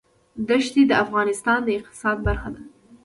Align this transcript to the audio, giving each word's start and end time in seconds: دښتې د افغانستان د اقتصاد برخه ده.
دښتې 0.47 0.81
د 0.87 0.91
افغانستان 1.03 1.59
د 1.63 1.69
اقتصاد 1.79 2.17
برخه 2.27 2.49
ده. 2.55 2.61